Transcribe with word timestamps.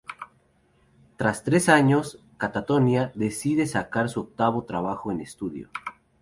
Tras 1.15 1.43
tres 1.43 1.69
años, 1.69 2.23
Katatonia 2.39 3.11
decide 3.13 3.67
sacar 3.67 4.09
su 4.09 4.21
octavo 4.21 4.63
trabajo 4.63 5.11
en 5.11 5.21
estudio. 5.21 5.69